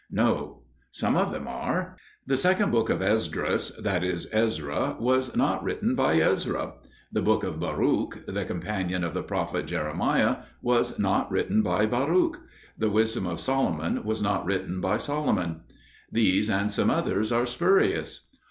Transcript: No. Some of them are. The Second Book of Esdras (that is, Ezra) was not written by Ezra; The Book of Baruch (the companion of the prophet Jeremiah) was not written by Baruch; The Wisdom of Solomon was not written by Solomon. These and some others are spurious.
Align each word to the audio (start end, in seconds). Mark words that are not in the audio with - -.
No. 0.09 0.63
Some 0.89 1.15
of 1.15 1.31
them 1.31 1.47
are. 1.47 1.95
The 2.25 2.35
Second 2.35 2.71
Book 2.71 2.89
of 2.89 3.03
Esdras 3.03 3.69
(that 3.77 4.03
is, 4.03 4.27
Ezra) 4.33 4.97
was 4.99 5.35
not 5.35 5.63
written 5.63 5.93
by 5.93 6.15
Ezra; 6.15 6.73
The 7.13 7.21
Book 7.21 7.43
of 7.43 7.59
Baruch 7.59 8.25
(the 8.25 8.43
companion 8.43 9.03
of 9.03 9.13
the 9.13 9.21
prophet 9.21 9.67
Jeremiah) 9.67 10.37
was 10.63 10.97
not 10.97 11.29
written 11.29 11.61
by 11.61 11.85
Baruch; 11.85 12.39
The 12.75 12.89
Wisdom 12.89 13.27
of 13.27 13.39
Solomon 13.39 14.03
was 14.03 14.23
not 14.23 14.43
written 14.43 14.81
by 14.81 14.97
Solomon. 14.97 15.61
These 16.11 16.49
and 16.49 16.71
some 16.71 16.89
others 16.89 17.31
are 17.31 17.45
spurious. 17.45 18.25